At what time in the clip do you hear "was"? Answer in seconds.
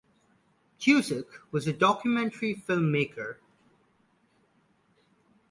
1.51-1.67